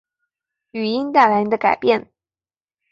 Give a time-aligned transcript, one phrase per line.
[0.71, 2.11] 语音带来的改变